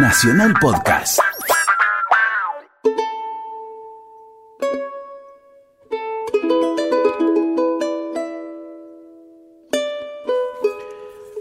[0.00, 1.18] Nacional Podcast.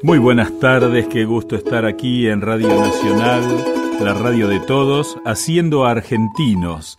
[0.01, 3.43] Muy buenas tardes, qué gusto estar aquí en Radio Nacional,
[4.01, 6.97] la radio de todos, haciendo argentinos.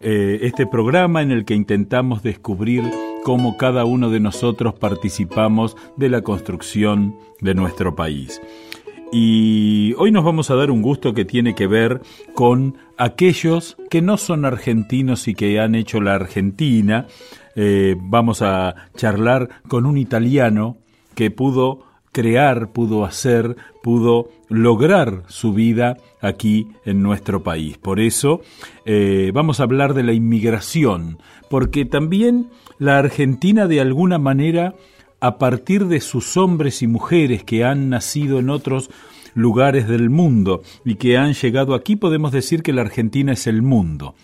[0.00, 2.84] Eh, este programa en el que intentamos descubrir
[3.24, 8.42] cómo cada uno de nosotros participamos de la construcción de nuestro país.
[9.10, 12.02] Y hoy nos vamos a dar un gusto que tiene que ver
[12.34, 17.06] con aquellos que no son argentinos y que han hecho la Argentina.
[17.56, 20.76] Eh, vamos a charlar con un italiano
[21.14, 27.78] que pudo crear, pudo hacer, pudo lograr su vida aquí en nuestro país.
[27.78, 28.42] Por eso
[28.84, 31.18] eh, vamos a hablar de la inmigración,
[31.48, 34.74] porque también la Argentina de alguna manera
[35.20, 38.90] a partir de sus hombres y mujeres que han nacido en otros
[39.34, 43.62] lugares del mundo y que han llegado aquí, podemos decir que la Argentina es el
[43.62, 44.14] mundo.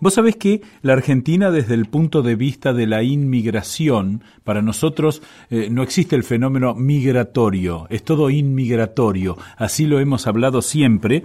[0.00, 5.22] Vos sabés que la Argentina desde el punto de vista de la inmigración, para nosotros
[5.48, 11.24] eh, no existe el fenómeno migratorio, es todo inmigratorio, así lo hemos hablado siempre,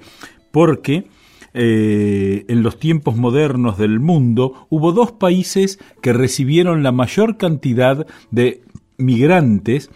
[0.51, 1.07] porque
[1.59, 8.05] eh, en los tiempos modernos del mundo hubo dos países que recibieron la mayor cantidad
[8.29, 8.61] de
[8.97, 9.89] migrantes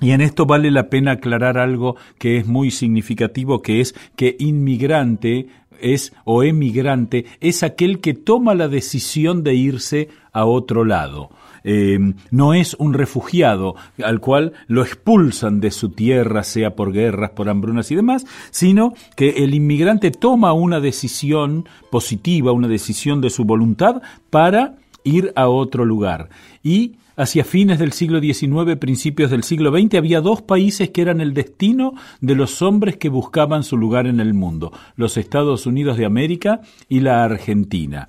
[0.00, 4.34] y en esto vale la pena aclarar algo que es muy significativo, que es que
[4.40, 5.46] inmigrante
[5.80, 11.30] es o emigrante es aquel que toma la decisión de irse a otro lado.
[11.68, 11.98] Eh,
[12.30, 17.48] no es un refugiado al cual lo expulsan de su tierra, sea por guerras, por
[17.48, 23.44] hambrunas y demás, sino que el inmigrante toma una decisión positiva, una decisión de su
[23.44, 24.00] voluntad
[24.30, 26.28] para ir a otro lugar.
[26.62, 31.20] Y hacia fines del siglo XIX, principios del siglo XX, había dos países que eran
[31.20, 35.96] el destino de los hombres que buscaban su lugar en el mundo, los Estados Unidos
[35.96, 38.06] de América y la Argentina.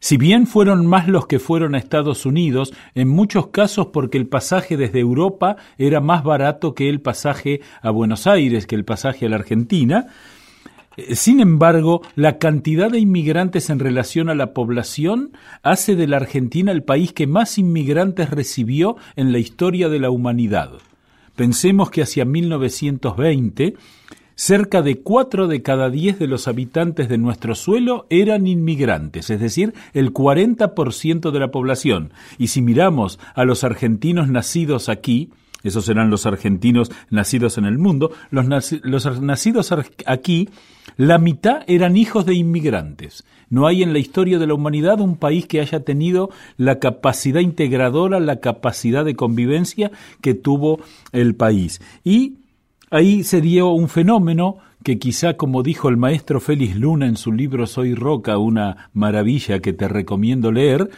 [0.00, 4.26] Si bien fueron más los que fueron a Estados Unidos, en muchos casos porque el
[4.26, 9.26] pasaje desde Europa era más barato que el pasaje a Buenos Aires, que el pasaje
[9.26, 10.06] a la Argentina,
[10.96, 16.16] eh, sin embargo, la cantidad de inmigrantes en relación a la población hace de la
[16.16, 20.72] Argentina el país que más inmigrantes recibió en la historia de la humanidad.
[21.36, 23.76] Pensemos que hacia 1920
[24.40, 29.38] cerca de cuatro de cada diez de los habitantes de nuestro suelo eran inmigrantes, es
[29.38, 32.14] decir, el 40% de la población.
[32.38, 35.28] Y si miramos a los argentinos nacidos aquí,
[35.62, 38.46] esos serán los argentinos nacidos en el mundo, los,
[38.82, 39.74] los nacidos
[40.06, 40.48] aquí,
[40.96, 43.26] la mitad eran hijos de inmigrantes.
[43.50, 47.40] No hay en la historia de la humanidad un país que haya tenido la capacidad
[47.40, 49.90] integradora, la capacidad de convivencia
[50.22, 50.80] que tuvo
[51.12, 51.82] el país.
[52.04, 52.36] Y
[52.92, 57.30] Ahí se dio un fenómeno que quizá, como dijo el maestro Félix Luna en su
[57.30, 60.90] libro Soy Roca, una maravilla que te recomiendo leer,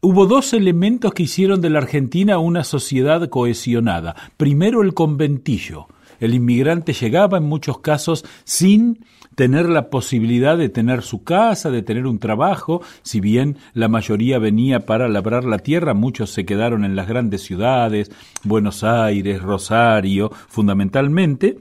[0.00, 4.14] hubo dos elementos que hicieron de la Argentina una sociedad cohesionada.
[4.36, 5.88] Primero el conventillo.
[6.20, 11.82] El inmigrante llegaba en muchos casos sin tener la posibilidad de tener su casa, de
[11.82, 16.84] tener un trabajo, si bien la mayoría venía para labrar la tierra, muchos se quedaron
[16.84, 18.10] en las grandes ciudades,
[18.42, 21.58] Buenos Aires, Rosario, fundamentalmente,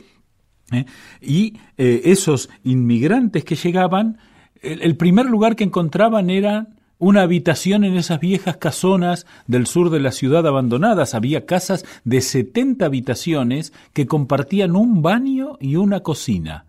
[0.71, 0.85] ¿eh?
[1.21, 4.17] y eh, esos inmigrantes que llegaban,
[4.61, 6.67] el, primer lugar que encontraban era
[6.97, 11.15] una habitación en esas viejas casonas del sur de la ciudad abandonadas.
[11.15, 16.65] Había casas de 70 habitaciones que compartían un baño y una cocina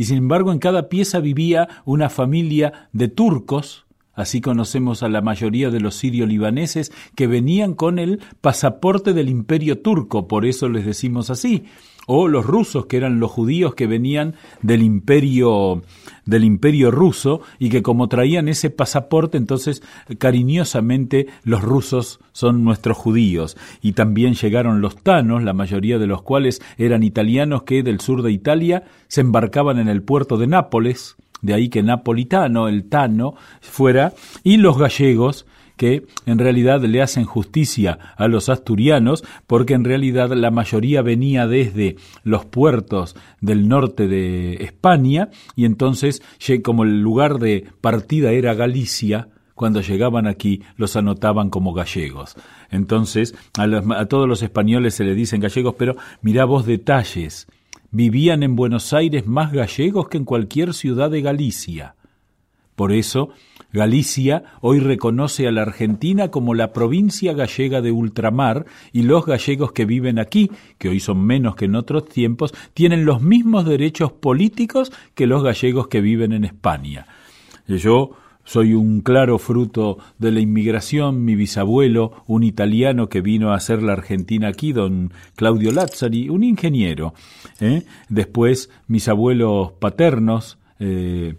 [0.00, 3.84] y sin embargo en cada pieza vivía una familia de turcos,
[4.14, 9.80] así conocemos a la mayoría de los sirio-libaneses que venían con el pasaporte del imperio
[9.80, 11.64] turco, por eso les decimos así,
[12.12, 15.82] o los rusos, que eran los judíos que venían del imperio
[16.24, 19.80] del imperio ruso y que como traían ese pasaporte, entonces
[20.18, 23.56] cariñosamente los rusos son nuestros judíos.
[23.80, 28.22] Y también llegaron los tanos, la mayoría de los cuales eran italianos que del sur
[28.22, 33.34] de Italia se embarcaban en el puerto de Nápoles, de ahí que napolitano, el tano,
[33.60, 35.46] fuera, y los gallegos,
[35.80, 41.46] que en realidad le hacen justicia a los asturianos, porque en realidad la mayoría venía
[41.46, 46.20] desde los puertos del norte de España, y entonces,
[46.62, 52.36] como el lugar de partida era Galicia, cuando llegaban aquí los anotaban como gallegos.
[52.70, 57.46] Entonces, a, todos los españoles se le dicen gallegos, pero mirá vos detalles.
[57.90, 61.94] Vivían en Buenos Aires más gallegos que en cualquier ciudad de Galicia
[62.80, 63.28] Por eso,
[63.74, 69.72] Galicia hoy reconoce a la Argentina como la provincia gallega de ultramar y los gallegos
[69.72, 74.12] que viven aquí, que hoy son menos que en otros tiempos, tienen los mismos derechos
[74.12, 77.04] políticos que los gallegos que viven en España.
[77.68, 78.12] Yo
[78.44, 83.82] soy un claro fruto de la inmigración, mi bisabuelo, un italiano que vino a hacer
[83.82, 87.12] la Argentina aquí, don Claudio Lazzari, un ingeniero.
[87.60, 87.82] ¿eh?
[88.08, 91.34] Después mis abuelos paternos, eh,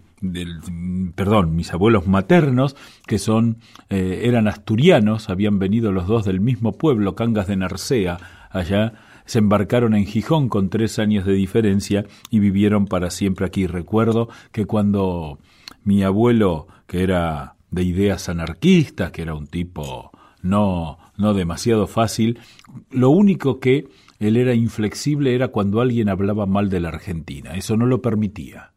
[1.16, 2.76] perdón, mis abuelos maternos,
[3.08, 3.58] que son,
[3.90, 8.18] eh, eran asturianos, habían venido los dos del mismo pueblo, Cangas de Narcea,
[8.52, 8.94] allá,
[9.26, 13.68] se embarcaron en Gijón con tres años de diferencia y vivieron para siempre aquí.
[13.68, 15.40] Recuerdo que cuando
[15.84, 22.40] mi abuelo, que era de ideas anarquistas, que era un tipo no, no demasiado fácil,
[22.90, 23.88] lo único que
[24.20, 27.56] él era inflexible era cuando alguien hablaba mal de la Argentina.
[27.56, 28.71] Eso no lo permitía.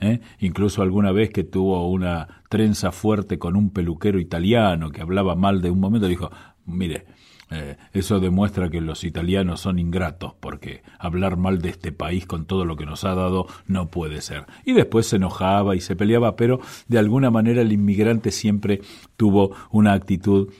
[0.00, 0.20] ¿Eh?
[0.38, 5.62] Incluso alguna vez que tuvo una trenza fuerte con un peluquero italiano que hablaba mal
[5.62, 6.30] de un momento, dijo,
[6.66, 7.06] mire,
[7.50, 12.46] eh, eso demuestra que los italianos son ingratos, porque hablar mal de este país con
[12.46, 14.46] todo lo que nos ha dado no puede ser.
[14.64, 18.80] Y después se enojaba y se peleaba, pero de alguna manera el inmigrante siempre
[19.16, 20.52] tuvo una actitud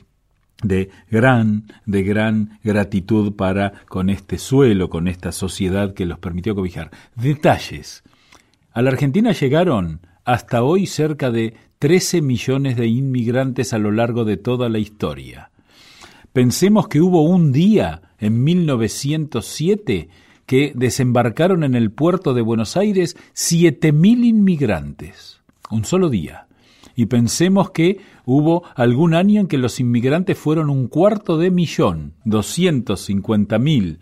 [0.62, 6.54] de gran, de gran gratitud para con este suelo, con esta sociedad que los permitió
[6.54, 6.90] cobijar.
[7.14, 8.02] Detalles.
[8.72, 14.24] A la Argentina llegaron hasta hoy cerca de 13 millones de inmigrantes a lo largo
[14.24, 15.50] de toda la historia.
[16.32, 20.08] Pensemos que hubo un día en 1907
[20.46, 25.40] que desembarcaron en el puerto de Buenos Aires siete mil inmigrantes.
[25.70, 26.46] Un solo día.
[26.94, 32.14] Y pensemos que hubo algún año en que los inmigrantes fueron un cuarto de millón,
[32.24, 34.00] doscientos cincuenta mil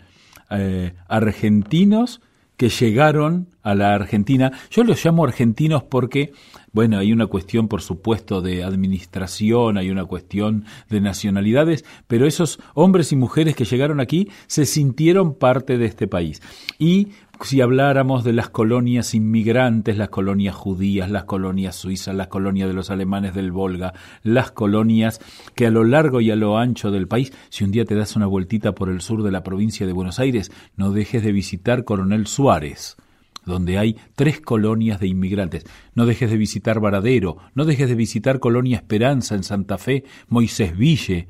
[0.50, 2.20] eh, argentinos
[2.58, 4.52] que llegaron a la Argentina.
[4.70, 6.32] Yo los llamo argentinos porque,
[6.72, 12.58] bueno, hay una cuestión, por supuesto, de administración, hay una cuestión de nacionalidades, pero esos
[12.74, 16.42] hombres y mujeres que llegaron aquí se sintieron parte de este país.
[16.78, 17.08] Y
[17.42, 22.74] si habláramos de las colonias inmigrantes, las colonias judías, las colonias suizas, las colonias de
[22.74, 25.20] los alemanes del Volga, las colonias
[25.54, 28.16] que a lo largo y a lo ancho del país, si un día te das
[28.16, 31.84] una vueltita por el sur de la provincia de Buenos Aires, no dejes de visitar
[31.84, 32.96] Coronel Suárez
[33.44, 35.64] donde hay tres colonias de inmigrantes.
[35.94, 40.76] No dejes de visitar Varadero, no dejes de visitar Colonia Esperanza en Santa Fe, Moisés
[40.76, 41.28] Ville,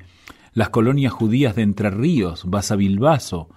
[0.53, 3.49] las colonias judías de Entre Ríos, Basavilbaso,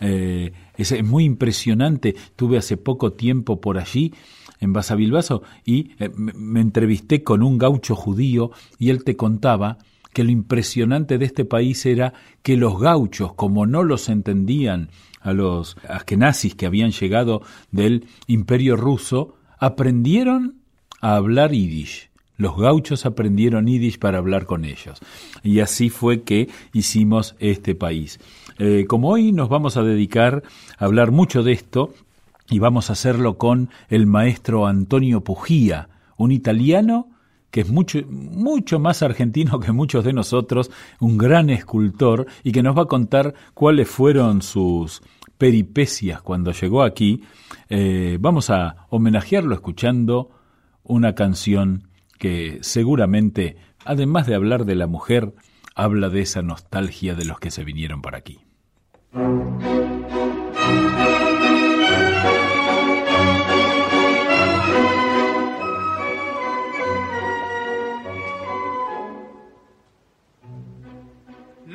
[0.00, 2.14] eh, es, muy impresionante.
[2.36, 4.12] Tuve hace poco tiempo por allí,
[4.60, 9.78] en Basavilbaso, y eh, me entrevisté con un gaucho judío y él te contaba
[10.12, 14.88] que lo impresionante de este país era que los gauchos, como no los entendían
[15.20, 20.62] a los askenazis que habían llegado del imperio ruso, aprendieron
[21.02, 22.08] a hablar yiddish.
[22.36, 25.00] Los gauchos aprendieron yiddish para hablar con ellos.
[25.42, 28.20] Y así fue que hicimos este país.
[28.58, 30.42] Eh, como hoy nos vamos a dedicar
[30.78, 31.92] a hablar mucho de esto,
[32.48, 37.08] y vamos a hacerlo con el maestro Antonio Pujía, un italiano
[37.50, 42.62] que es mucho, mucho más argentino que muchos de nosotros, un gran escultor, y que
[42.62, 45.00] nos va a contar cuáles fueron sus
[45.38, 47.22] peripecias cuando llegó aquí.
[47.68, 50.30] Eh, vamos a homenajearlo escuchando
[50.84, 55.34] una canción que seguramente, además de hablar de la mujer,
[55.74, 58.40] habla de esa nostalgia de los que se vinieron para aquí.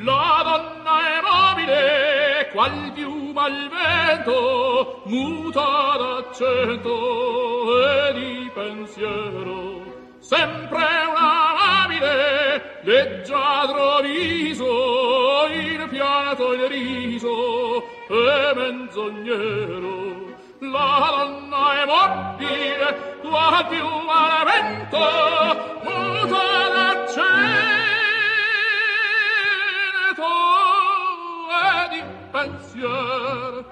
[0.04, 6.92] La donna è mobile, qual piuma al vento, muta d'accento
[7.86, 9.91] e di pensiero,
[10.22, 20.30] sempre una labile, leggiadro viso, il fiato il riso, e menzognero.
[20.60, 24.98] La donna è mobile, qual piuma al vento,
[25.82, 27.42] muta d'accento,
[31.50, 33.64] e di pensier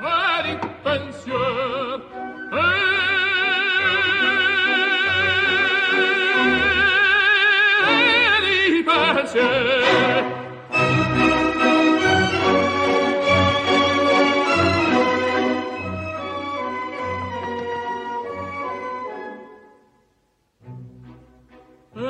[0.00, 2.00] e di pensier
[2.52, 2.97] e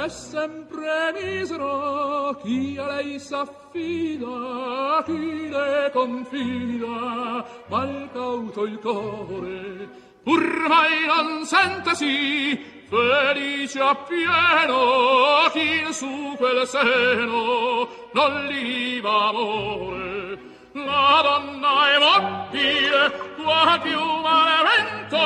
[0.09, 9.89] È sempre misero chi a lei s'affida, chi le confida, mal cauto il core,
[10.25, 20.39] ormai non sentesi felice appieno chi su quel seno non liva amore.
[20.73, 25.19] La donna è mobile qua più male vento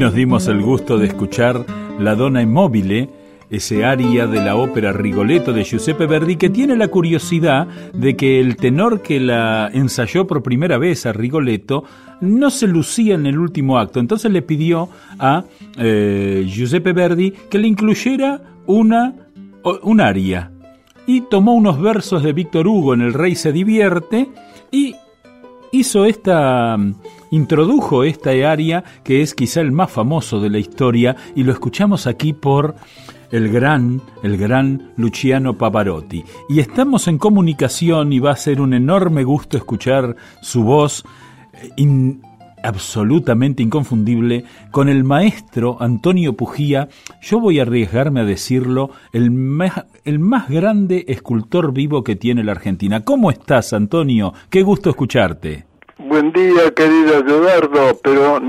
[0.00, 1.66] nos dimos el gusto de escuchar
[1.98, 3.10] La Donna Immobile
[3.50, 8.40] ese aria de la ópera Rigoletto de Giuseppe Verdi, que tiene la curiosidad de que
[8.40, 11.84] el tenor que la ensayó por primera vez a Rigoletto
[12.22, 14.00] no se lucía en el último acto.
[14.00, 14.88] Entonces le pidió
[15.18, 15.44] a
[15.76, 19.14] eh, Giuseppe Verdi que le incluyera una,
[19.82, 20.50] un aria.
[21.06, 24.30] Y tomó unos versos de Víctor Hugo en El Rey se divierte
[24.70, 24.94] y
[25.72, 26.78] hizo esta
[27.30, 32.06] introdujo esta aria que es quizá el más famoso de la historia y lo escuchamos
[32.06, 32.74] aquí por
[33.30, 36.24] el gran, el gran Luciano Pavarotti.
[36.48, 41.04] Y estamos en comunicación y va a ser un enorme gusto escuchar su voz
[41.54, 42.16] eh,
[42.62, 46.88] absolutamente inconfundible con el maestro Antonio Pujía.
[47.22, 52.44] Yo voy a arriesgarme a decirlo, el más, el más grande escultor vivo que tiene
[52.44, 53.02] la Argentina.
[53.04, 54.34] ¿Cómo estás, Antonio?
[54.50, 55.69] Qué gusto escucharte.
[56.10, 58.40] Buen día, querido Eduardo, pero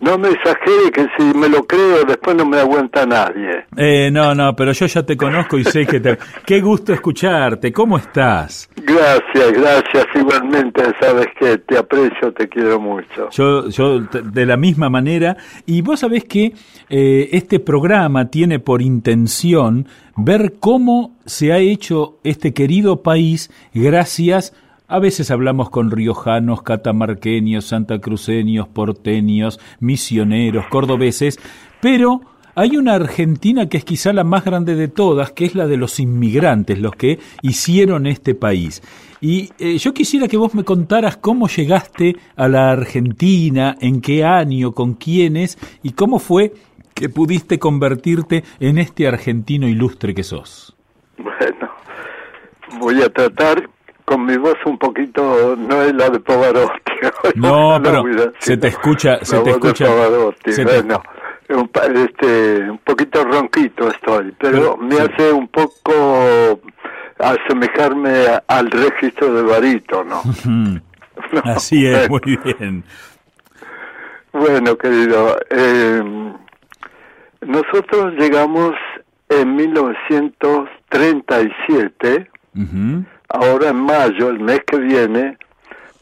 [0.00, 3.64] no me exagere que si me lo creo después no me aguanta nadie.
[3.76, 6.18] Eh, no, no, pero yo ya te conozco y sé que te...
[6.44, 8.68] Qué gusto escucharte, ¿cómo estás?
[8.74, 13.30] Gracias, gracias, igualmente, sabes que te aprecio, te quiero mucho.
[13.30, 16.54] Yo, yo de la misma manera, y vos sabés que
[16.88, 19.86] eh, este programa tiene por intención
[20.16, 24.65] ver cómo se ha hecho este querido país gracias a
[24.98, 31.38] veces hablamos con riojanos, catamarqueños, santacruceños, porteños, misioneros, cordobeses,
[31.80, 32.20] pero
[32.54, 35.76] hay una Argentina que es quizá la más grande de todas, que es la de
[35.76, 38.82] los inmigrantes, los que hicieron este país.
[39.20, 44.24] Y eh, yo quisiera que vos me contaras cómo llegaste a la Argentina, en qué
[44.24, 46.54] año, con quiénes y cómo fue
[46.94, 50.74] que pudiste convertirte en este argentino ilustre que sos.
[51.18, 51.70] Bueno,
[52.80, 53.68] voy a tratar
[54.06, 56.92] con mi voz un poquito no es la de Pavarotti.
[57.34, 58.04] No, pero
[58.38, 59.86] se te escucha, se te escucha.
[59.90, 60.32] bueno,
[61.50, 66.58] un, este, un poquito ronquito estoy, pero, me hace un poco
[67.18, 70.22] asemejarme al registro de barítono.
[70.46, 70.80] ¿no?
[71.44, 72.82] Así es, muy bien.
[74.32, 76.02] Bueno, querido, eh,
[77.42, 78.72] nosotros llegamos
[79.28, 82.30] en 1937
[83.36, 85.38] ahora en mayo, el mes que viene,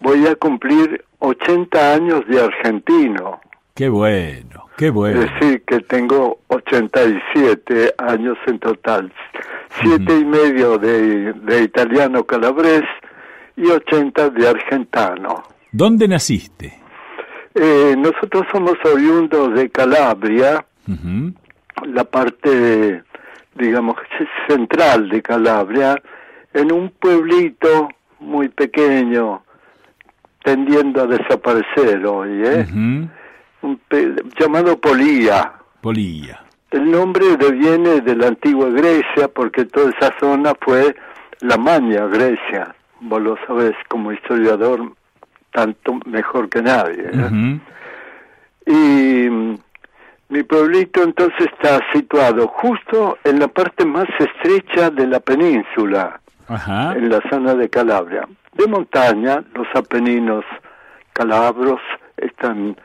[0.01, 3.41] voy a cumplir 80 años de argentino.
[3.75, 5.21] Qué bueno, qué bueno.
[5.21, 9.13] Es decir, que tengo 87 años en total.
[9.83, 12.85] Siete y medio de, de italiano calabrés
[13.57, 15.43] y 80 de argentano.
[15.73, 16.85] ¿Dónde naciste?
[17.55, 20.65] Eh, nosotros somos oriundos de Calabria,
[21.87, 23.03] la parte,
[23.55, 23.97] digamos,
[24.49, 26.01] central de Calabria,
[26.55, 27.89] en un pueblito
[28.21, 29.43] muy pequeño,
[30.43, 32.67] tendiendo a desaparecer hoy, ¿eh?
[34.39, 35.53] llamado Polía.
[35.81, 36.41] Polía.
[36.71, 40.95] El nombre deviene de la antigua Grecia porque toda esa zona fue
[41.41, 42.75] la Maña Grecia.
[43.01, 44.93] Vos lo sabés como historiador
[45.53, 47.11] tanto mejor que nadie.
[47.13, 47.61] ¿eh?
[48.67, 49.59] Y mm,
[50.31, 57.09] mi pueblito entonces está situado justo en la parte más estrecha de la península en
[57.09, 58.27] la zona de Calabria.
[58.53, 60.45] De montaña, los Apeninos
[61.13, 61.81] calabros
[62.17, 62.77] están,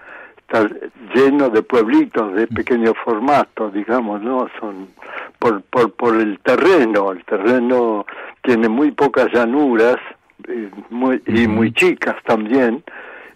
[1.14, 4.48] llenos de pueblitos de pequeño formato, digamos, ¿no?
[4.60, 4.88] Son
[5.38, 8.06] por, por, por el terreno, el terreno
[8.42, 9.98] tiene muy pocas llanuras
[10.48, 12.84] y muy, y muy chicas también,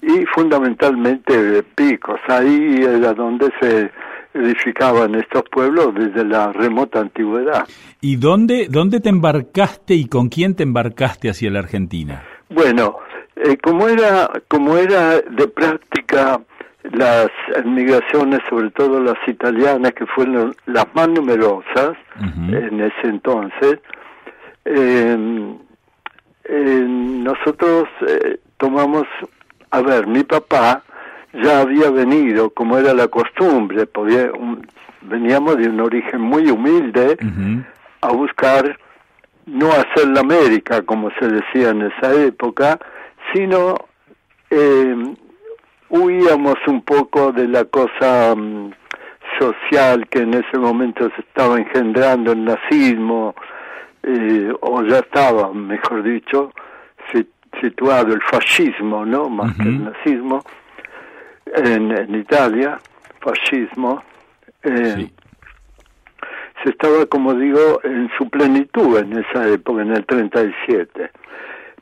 [0.01, 2.20] y fundamentalmente picos.
[2.27, 3.92] Ahí era donde se
[4.33, 7.67] edificaban estos pueblos desde la remota antigüedad.
[8.01, 12.23] ¿Y dónde, dónde te embarcaste y con quién te embarcaste hacia la Argentina?
[12.49, 12.97] Bueno,
[13.35, 16.41] eh, como era como era de práctica
[16.91, 17.29] las
[17.65, 23.79] migraciones, sobre todo las italianas, que fueron las más numerosas en ese entonces,
[24.65, 25.55] eh,
[26.45, 29.07] eh, nosotros eh, tomamos,
[29.71, 30.83] a ver, mi papá
[31.33, 34.65] ya había venido, como era la costumbre, podía, un-
[35.01, 37.17] veníamos de un origen muy humilde
[38.01, 38.77] a buscar
[39.45, 42.79] no hacer la América, como se decía en esa época,
[43.33, 43.75] sino
[44.49, 44.95] eh,
[45.89, 48.71] huíamos un poco de la cosa mm,
[49.39, 53.35] social que en ese momento se estaba engendrando el nazismo,
[54.03, 56.51] eh, o ya estaba, mejor dicho,
[57.11, 57.27] si-
[57.61, 59.29] situado el fascismo, ¿no?
[59.29, 60.43] Más que el nazismo,
[61.55, 62.79] en, en Italia,
[63.22, 64.03] fascismo.
[64.63, 65.13] eh, Sí.
[66.63, 71.12] se estaba, como digo, en su plenitud en esa época, en el 37.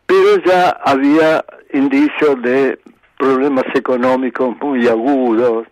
[0.07, 2.79] Pero ya había indicios de
[3.19, 5.67] problemas económicos muy agudos.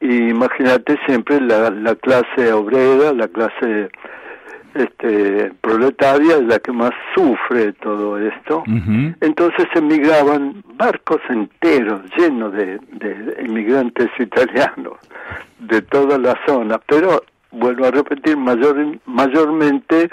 [0.00, 3.90] Y imagínate siempre la, la clase obrera, la clase
[4.74, 8.62] este, proletaria es la que más sufre todo esto.
[9.20, 14.94] Entonces emigraban barcos enteros llenos de, de inmigrantes italianos
[15.58, 17.22] de toda la zona, pero
[17.52, 20.08] vuelvo a repetir, mayor, mayormente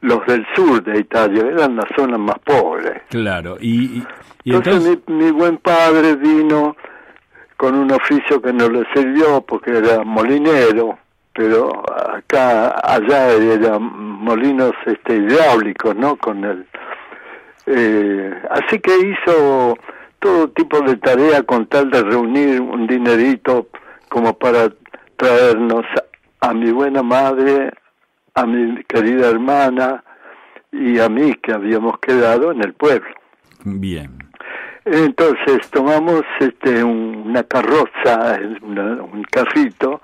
[0.00, 3.00] los del sur de Italia, eran las zonas más pobres.
[3.08, 3.56] Claro.
[3.60, 4.04] Y, y-
[4.44, 5.08] y Entonces, entonces...
[5.08, 6.76] mi, mi buen padre vino
[7.56, 10.98] con un oficio que no le sirvió porque era molinero,
[11.34, 11.82] pero
[12.14, 16.16] acá, allá eran molinos este, hidráulicos, ¿no?
[16.16, 16.66] Con el,
[17.66, 19.76] eh, así que hizo
[20.20, 23.66] todo tipo de tarea con tal de reunir un dinerito
[24.08, 24.68] como para
[25.16, 25.84] traernos
[26.40, 27.70] a mi buena madre,
[28.34, 30.02] a mi querida hermana
[30.72, 33.10] y a mí que habíamos quedado en el pueblo.
[33.64, 34.10] Bien.
[34.84, 40.00] Entonces tomamos este un- una carroza, una- un carrito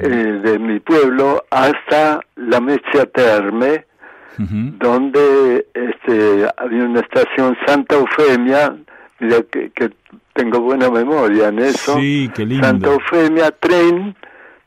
[0.00, 3.86] eh, de mi pueblo hasta la Mezia Terme,
[4.36, 8.74] donde este había una estación Santa Eufemia,
[9.20, 9.90] mira que, que
[10.32, 11.96] tengo buena memoria en eso.
[11.96, 12.66] Sí, qué lindo.
[12.66, 14.16] Santa Eufemia, tren,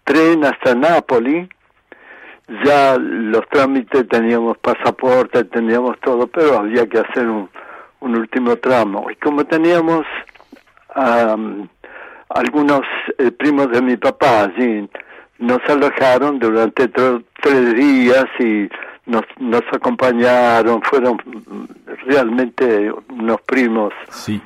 [0.04, 1.50] tren hasta Nápoli.
[2.64, 7.50] Ya los trámites teníamos pasaporte, teníamos todo, pero había que hacer un,
[8.00, 9.12] un último tramo.
[9.12, 10.06] Y como teníamos
[10.96, 11.68] am,
[12.30, 12.82] algunos
[13.18, 14.90] eh, primos de mi papá allí,
[15.40, 18.68] nos alojaron durante tres días y
[19.06, 21.18] nos, nos acompañaron, fueron
[22.06, 24.42] realmente unos primos Sí,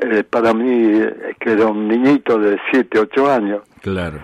[0.00, 4.18] eh, para mí, eh, que era un niñito de 7, 8 años, claro.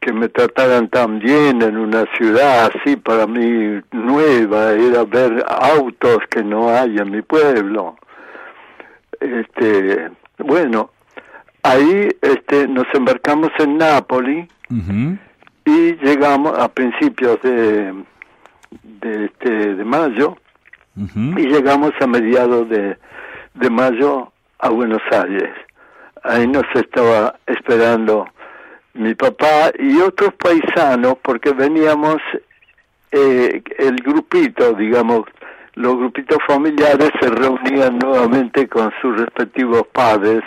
[0.00, 6.18] que me trataran tan bien en una ciudad así, para mí nueva, era ver autos
[6.30, 7.96] que no hay en mi pueblo.
[9.20, 10.90] Este, bueno,
[11.62, 15.18] ahí este, nos embarcamos en Nápoli Ujú.
[15.64, 17.94] Y llegamos a principios de,
[18.82, 20.36] de, este, de mayo
[20.94, 22.98] y llegamos a mediados de,
[23.54, 25.50] de mayo a Buenos Aires.
[26.22, 28.26] Ahí nos estaba esperando
[28.94, 32.18] mi papá y otros paisanos porque veníamos
[33.10, 35.22] eh, el grupito, digamos,
[35.74, 40.42] los grupitos familiares se reunían nuevamente con sus respectivos padres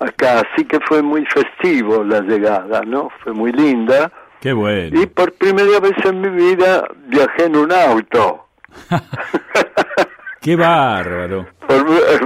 [0.00, 3.10] acá, así que fue muy festivo la llegada, ¿no?
[3.22, 4.10] Fue muy linda
[4.40, 5.00] Qué bueno.
[5.00, 8.46] y por primera vez en mi vida viajé en un auto.
[10.40, 11.46] Qué bárbaro.
[11.66, 12.20] Por- eh,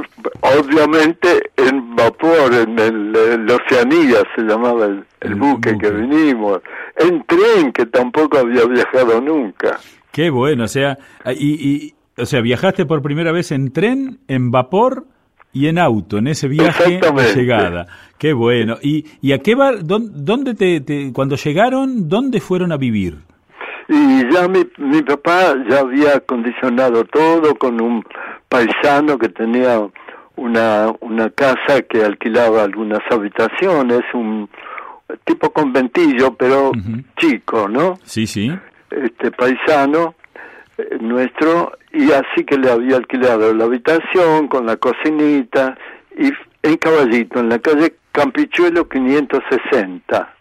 [0.59, 5.87] obviamente en vapor, en el, el Oceanía se llamaba el, el El buque, buque.
[5.89, 6.61] que vinimos,
[6.97, 9.79] en tren que tampoco había viajado nunca.
[10.13, 10.65] Qué bueno.
[10.65, 10.99] O sea,
[11.35, 11.55] y,
[11.87, 15.07] y- o sea, viajaste por primera vez en tren, en vapor
[15.53, 17.87] y en auto, en ese viaje de llegada.
[18.19, 18.77] Qué bueno.
[18.83, 23.19] ¿Y, y a qué bar, dónde, dónde te, te- cuando llegaron, dónde fueron a vivir?
[23.89, 28.05] Y ya mi, mi papá ya había acondicionado todo con un
[28.49, 29.81] paisano que tenía
[30.37, 34.49] una, una casa que alquilaba algunas habitaciones, un
[35.25, 36.71] tipo conventillo, pero
[37.19, 37.99] chico, ¿no?
[38.05, 38.53] Sí, sí.
[38.91, 40.15] este paisano
[41.01, 45.77] nuestro y así que le había alquilado la habitación con la cocinita
[46.17, 50.35] y en Caballito, en la calle Campichuelo 560,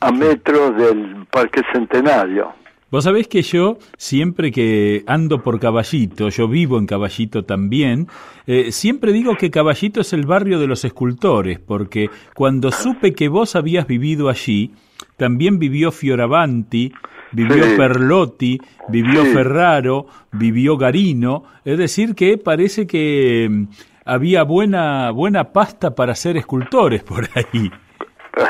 [0.00, 2.52] a metros del Parque Centenario.
[2.90, 8.06] Vos sabés que yo, siempre que ando por Caballito, yo vivo en Caballito también,
[8.46, 13.28] eh, siempre digo que Caballito es el barrio de los escultores, porque cuando supe que
[13.28, 14.70] vos habías vivido allí,
[15.16, 16.92] también vivió Fioravanti,
[17.34, 17.74] vivió Sí.
[17.76, 19.32] Perlotti, vivió Sí.
[19.34, 23.64] Ferraro, vivió Garino, es decir que parece que mm,
[24.06, 27.70] había buena, buena pasta para ser escultores por ahí.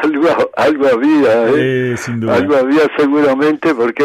[0.03, 1.92] Algo, algo había, ¿eh?
[1.92, 2.37] Eh, sin duda.
[2.37, 4.05] Algo había seguramente porque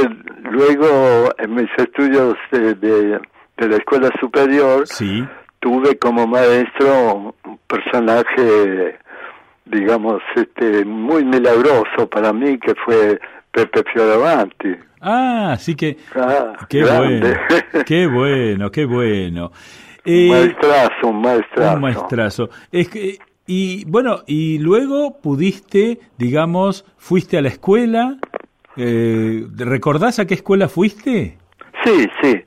[0.51, 3.19] luego en mis estudios de, de-
[3.57, 5.25] de la escuela superior, Sí.
[5.59, 8.97] tuve como maestro un personaje,
[9.65, 13.19] digamos, este, muy milagroso para mí, que fue
[13.51, 14.75] Pepe Fioravanti.
[15.01, 15.97] Ah, sí que...
[16.15, 17.37] Ah, Qué grande.
[17.49, 19.45] bueno, qué bueno, qué bueno.
[20.05, 21.75] Un Eh, maestrazo, un maestrazo.
[21.75, 22.49] un maestrazo.
[22.71, 28.17] Es que, y bueno, y luego pudiste, digamos, fuiste a la escuela.
[28.77, 31.37] Eh, ¿Recordás a qué escuela fuiste?
[31.83, 32.43] Sí, sí.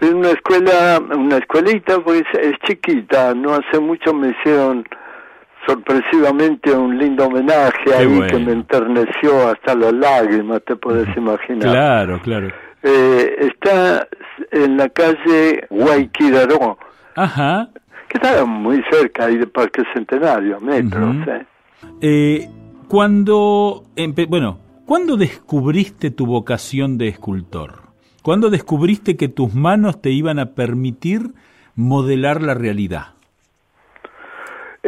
[0.00, 3.34] Es una escuela, una escuelita, pues es chiquita.
[3.34, 4.84] No hace mucho me hicieron
[5.68, 8.26] sorpresivamente un lindo homenaje ahí bueno.
[8.26, 11.70] que me enterneció hasta las lágrimas, te puedes imaginar.
[11.70, 12.48] Claro, claro.
[12.82, 14.08] Eh, está
[14.50, 16.78] en la calle Guayquiraró,
[17.16, 17.68] Ajá.
[18.08, 21.16] que está muy cerca ahí del Parque Centenario, metros.
[21.16, 21.30] Ujú.
[21.30, 21.46] eh.
[22.00, 22.48] Eh,
[22.88, 23.84] cuando,
[24.28, 27.82] bueno, ¿cuándo descubriste tu vocación de escultor?
[28.22, 31.32] ¿Cuándo descubriste que tus manos te iban a permitir
[31.74, 33.17] modelar la realidad?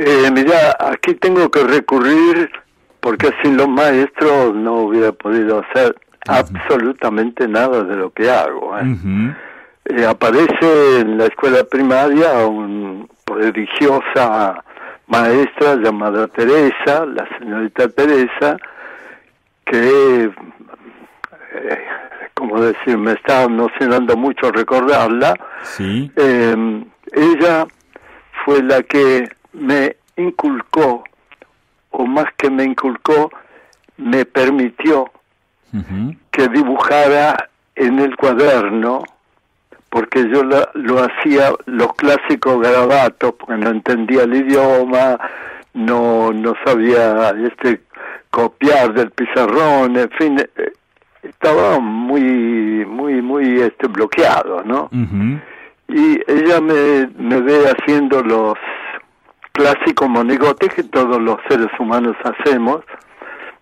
[0.03, 2.51] Eh, mira, aquí tengo que recurrir
[3.01, 5.95] porque sin los maestros no hubiera podido hacer
[6.27, 8.79] absolutamente nada de lo que hago.
[8.79, 9.35] ¿eh?
[9.85, 14.65] Eh, aparece en la escuela primaria una prodigiosa
[15.07, 18.57] maestra llamada Teresa, la señorita Teresa,
[19.67, 20.25] que,
[21.53, 21.85] eh,
[22.33, 25.35] como decir, me está emocionando mucho recordarla.
[25.63, 26.11] Sí.
[26.17, 27.67] Eh, ella
[28.45, 31.05] fue la que me inculcó,
[31.91, 33.31] o más que me inculcó,
[33.97, 35.11] me permitió
[36.31, 39.03] que dibujara en el cuaderno,
[39.89, 45.19] porque yo la- lo hacía los clásicos garabatos, porque no entendía el idioma,
[45.75, 47.81] no, no sabía este
[48.31, 50.73] copiar del pizarrón, en fin, eh,
[51.23, 54.89] estaba muy, muy, muy este bloqueado, ¿no?
[55.89, 58.55] Y ella me, me ve haciendo los
[59.53, 62.81] clásicos monigotes que todos los seres humanos hacemos,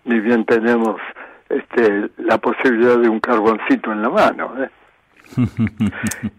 [0.05, 0.99] ni bien tenemos
[1.49, 4.53] este, la posibilidad de un carboncito en la mano.
[4.63, 4.69] ¿eh?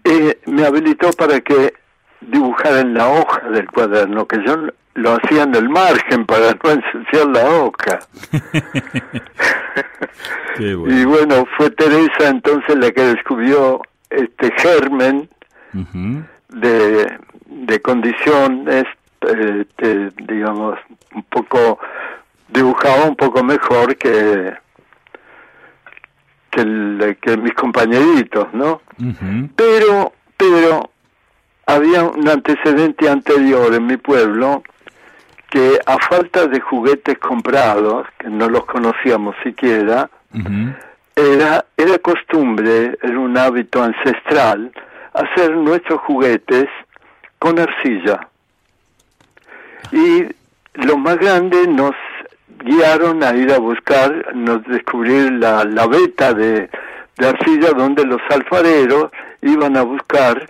[0.04, 1.74] Eh, me habilitó para que
[2.20, 4.56] dibujara en la hoja del cuaderno, que yo
[4.94, 7.98] lo hacía en el margen para no ensuciar la hoja.
[10.58, 11.46] Y bueno.
[11.56, 15.28] fue Teresa entonces la que descubrió este germen
[16.48, 18.84] de, de condiciones,
[19.22, 20.78] eh, que, digamos,
[21.14, 21.78] un poco,
[22.48, 24.52] dibujaba un poco mejor que,
[26.50, 28.80] que, el- que mis compañeritos, ¿no?
[29.56, 30.90] Pero, pero,
[31.66, 34.62] había un antecedente anterior en mi pueblo
[35.50, 40.09] que a falta de juguetes comprados, que no los conocíamos siquiera,
[41.16, 44.72] era, era costumbre, era un hábito ancestral,
[45.12, 46.66] hacer nuestros juguetes
[47.38, 48.28] con arcilla.
[49.92, 50.24] Y
[50.74, 51.92] los más grandes nos
[52.64, 56.68] guiaron a ir a buscar, nos descubrir la, la veta de,
[57.16, 59.10] de arcilla donde los alfareros
[59.42, 60.46] iban a buscar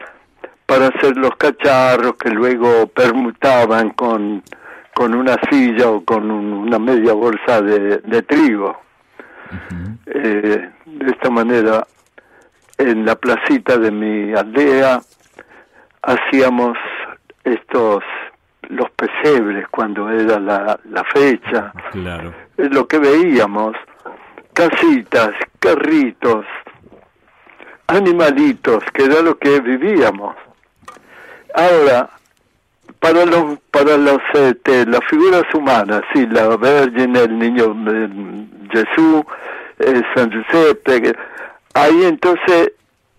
[0.67, 4.43] para hacer los cacharros que luego permutaban con,
[4.95, 8.79] con una silla o con un- una media bolsa de, de trigo.
[10.07, 11.87] Eh, de esta manera,
[12.79, 15.01] en la placita de mi aldea
[16.03, 16.77] hacíamos
[17.45, 18.03] estos
[18.71, 22.33] los pesebres cuando era la, la fecha, Claro.
[22.57, 23.75] es lo que veíamos,
[24.53, 26.45] casitas, carritos,
[27.87, 30.37] animalitos, que era lo que vivíamos.
[31.55, 32.09] Ahora,
[33.01, 38.09] para los para los este, las figuras humanas, sí, la Virgen, el niño eh,
[38.71, 39.25] Jesús,
[39.81, 41.13] eh, San Giuseppe,
[41.75, 42.73] ahí entonces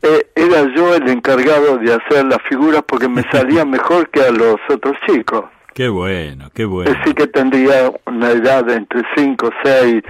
[0.04, 4.32] eh, era yo el encargado de hacer las figuras porque me salía mejor que a
[4.32, 5.46] los otros chicos.
[5.74, 6.92] Qué bueno, qué bueno.
[7.06, 10.04] Sí que tendría una edad de entre 5, 6,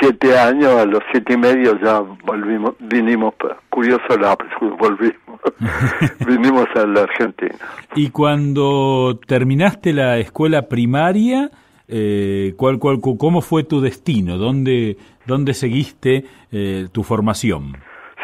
[0.00, 4.36] 7 años, a los siete y medio ya volvimos, vinimos, pa- curioso la
[4.76, 5.40] volvimos,
[6.26, 7.54] vinimos a la Argentina.
[7.94, 11.48] Y cuando terminaste la escuela primaria,
[11.86, 14.36] eh, ¿cuál, cuál, cu- ¿cómo fue tu destino?
[14.36, 17.76] ¿Dónde, dónde seguiste eh, tu formación?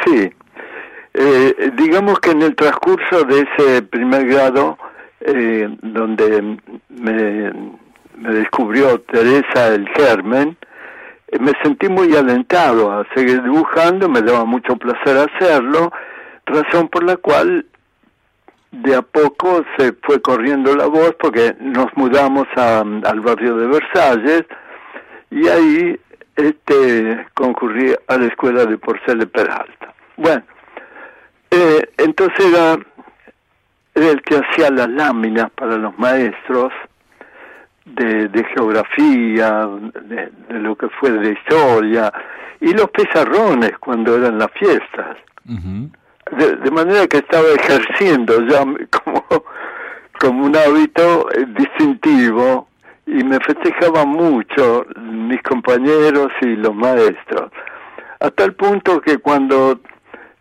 [0.05, 0.29] Sí,
[1.15, 4.79] eh, digamos que en el transcurso de ese primer grado,
[5.21, 7.53] eh, donde me,
[8.17, 10.57] me descubrió Teresa el germen,
[11.29, 15.93] eh, me sentí muy alentado a seguir dibujando, me daba mucho placer hacerlo,
[16.47, 17.67] razón por la cual
[18.73, 23.67] de a poco se fue corriendo la voz porque nos mudamos a- al barrio de
[23.67, 24.45] Versalles
[25.31, 26.01] y ahí
[26.37, 29.93] este concurrí a la escuela de Porcel de Peralta.
[30.17, 30.43] Bueno,
[31.51, 32.79] eh, entonces era
[33.95, 36.73] era el que hacía las láminas para los maestros
[37.85, 39.69] de, de geografía,
[40.03, 42.13] de, lo que fue de historia,
[42.61, 45.17] y los pizarrones cuando eran las fiestas.
[45.45, 48.65] de, manera que estaba ejerciendo ya
[49.05, 49.25] como,
[50.21, 52.69] como un hábito eh, distintivo
[53.07, 57.51] y me festejaban mucho mis compañeros y los maestros.
[58.21, 59.81] A tal punto que cuando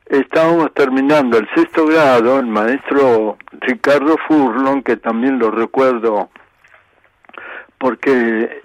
[0.10, 6.30] estábamos terminando el sexto grado, el maestro Ricardo Furlon, que también lo recuerdo
[7.78, 8.62] porque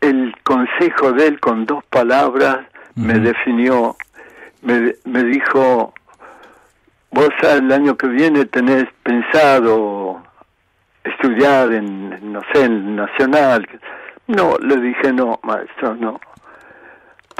[0.00, 3.96] el consejo de él con dos palabras me definió,
[4.62, 5.94] me, me dijo,
[7.10, 10.22] vos el año que viene tenés pensado
[11.04, 13.66] estudiar en, no sé, en Nacional.
[14.26, 16.20] No, le dije, no, maestro, no.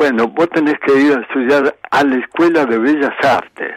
[0.00, 3.74] Bueno, vos tenés que ir a estudiar a la Escuela de Bellas Artes.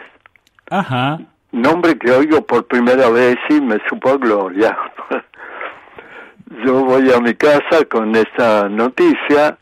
[0.70, 1.18] Ajá.
[1.52, 4.74] Nombre que oigo por primera vez y me supo gloria.
[6.64, 9.58] Yo voy a mi casa con esta noticia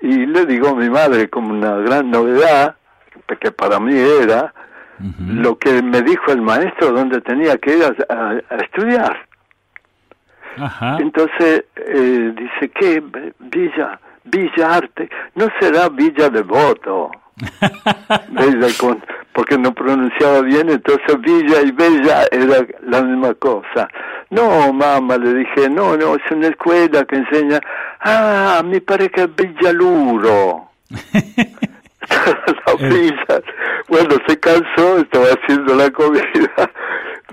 [0.00, 2.74] y le digo a mi madre como una gran novedad,
[3.40, 4.52] que para mí era,
[5.28, 9.28] lo que me dijo el maestro donde tenía que ir a estudiar.
[10.98, 13.00] Entonces eh, dice que
[13.38, 17.10] Villa, Villa Arte, no será Villa Devoto.
[19.32, 23.88] porque no pronunciaba bien, entonces Villa y Bella era la misma cosa.
[24.30, 27.60] No, mamá, le dije, no, no, es una escuela que enseña,
[28.00, 30.70] ah, me parece que es Villaluro.
[32.66, 33.42] la villa.
[33.88, 36.22] Bueno, se cansó, estaba haciendo la comida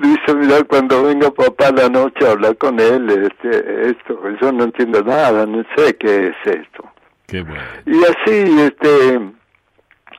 [0.02, 4.52] dice, mira, cuando venga papá a la noche a hablar con él, este, esto, yo
[4.52, 6.84] no entiendo nada, no sé qué es esto.
[7.28, 7.62] Qué bueno.
[7.86, 9.20] Y así, este,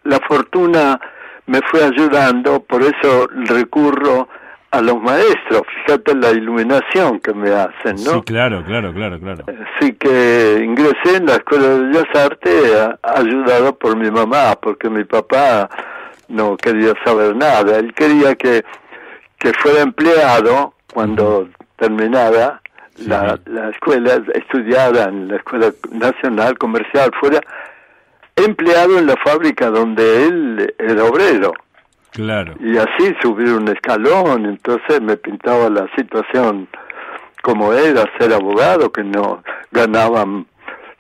[0.05, 1.01] la fortuna
[1.47, 4.29] me fue ayudando, por eso recurro
[4.71, 8.15] a los maestros, fíjate la iluminación que me hacen, ¿no?
[8.15, 9.45] Sí, claro, claro, claro, claro.
[9.77, 15.05] Así que ingresé en la Escuela de Bellas Artes ayudado por mi mamá, porque mi
[15.05, 15.69] papá
[16.33, 18.65] no quería saber nada, él quería que
[19.43, 22.61] que fuera empleado cuando terminara
[22.99, 27.41] la, la escuela, estudiada en la Escuela Nacional Comercial, fuera
[28.37, 31.55] empleado en la fábrica donde él era obrero.
[32.13, 32.55] Claro.
[32.61, 36.69] Y así subir un escalón, entonces me pintaba la situación
[37.43, 39.43] como era ser abogado, que no
[39.73, 40.47] ganaban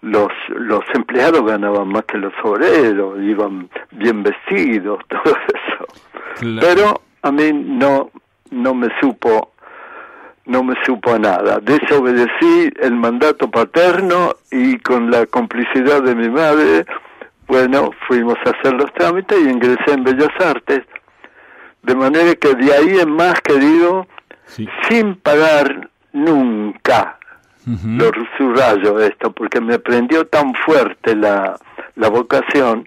[0.02, 6.60] los los empleados ganaban más que los obreros, iban bien vestidos, todo eso.
[6.60, 8.10] Pero a mí no
[8.50, 9.52] no me supo
[10.46, 11.60] no me supo nada.
[11.60, 16.84] Desobedecí el mandato paterno y con la complicidad de mi madre,
[17.46, 20.82] bueno, fuimos a hacer los trámites y ingresé en Bellas Artes.
[21.82, 24.06] De manera que de ahí en más, querido,
[24.88, 27.18] sin pagar nunca,
[27.66, 31.56] lo subrayo esto, porque me prendió tan fuerte la,
[31.96, 32.86] la vocación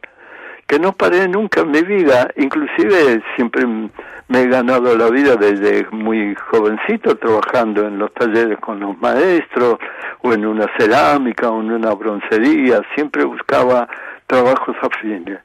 [0.68, 3.66] que no paré nunca en mi vida, inclusive siempre
[4.28, 9.78] me he ganado la vida desde muy jovencito trabajando en los talleres con los maestros
[10.24, 13.88] o en una cerámica o en una broncería, siempre buscaba
[14.26, 15.40] trabajos afines.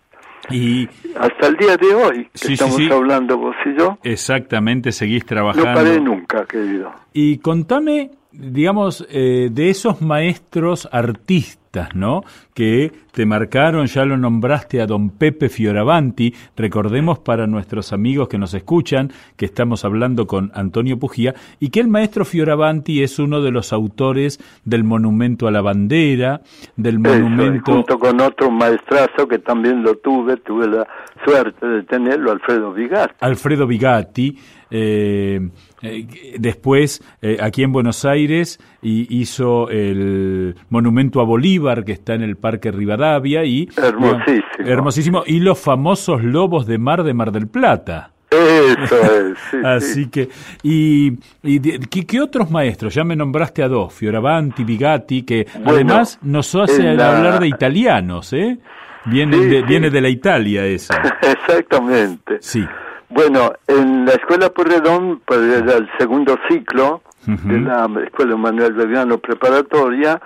[0.60, 3.98] Y hasta el día de hoy que estamos hablando vos y yo.
[4.02, 5.70] Exactamente, seguís trabajando.
[5.70, 6.92] No paré nunca, querido.
[7.12, 11.59] Y contame, digamos, eh, de esos maestros artistas
[11.94, 12.22] ¿no?
[12.52, 18.38] Que te marcaron, ya lo nombraste a don Pepe Fioravanti, recordemos para nuestros amigos que
[18.38, 23.40] nos escuchan que estamos hablando con Antonio Pujía y que el maestro Fioravanti es uno
[23.40, 26.40] de los autores del monumento a la bandera,
[26.76, 27.72] del monumento...
[27.72, 30.86] junto con otro maestrazo que también lo tuve, tuve la
[31.24, 33.14] suerte de tenerlo, Alfredo Vigatti.
[33.20, 34.36] Alfredo Vigatti,
[34.70, 42.36] después, eh, aquí en Buenos Aires, hizo el monumento a Bolívar, que está en el
[42.36, 43.68] Parque Rivadavia, y...
[43.76, 44.44] Hermosísimo.
[44.58, 45.22] hermosísimo.
[45.26, 48.12] Y los famosos lobos de mar de Mar del Plata.
[48.30, 49.38] Eso es.
[49.64, 50.28] Así que,
[50.62, 52.94] y, ¿qué, otros maestros?
[52.94, 58.58] Ya me nombraste a dos, Fioravanti, Bigatti, que además nos hace hablar de italianos, ¿eh?
[59.06, 60.92] Viene, de, viene de la Italia eso.
[61.22, 62.36] Exactamente.
[62.40, 62.64] Sí.
[63.10, 69.18] Bueno, en la escuela Porredón, pues era el segundo ciclo de la escuela Manuel Belgrano
[69.18, 70.20] preparatoria,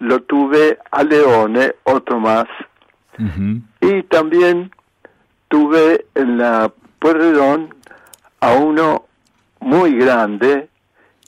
[0.00, 2.46] lo tuve a Leone, otro más,
[3.80, 4.70] y también
[5.48, 7.72] tuve en la Porredón
[8.40, 9.04] a uno
[9.60, 10.68] muy grande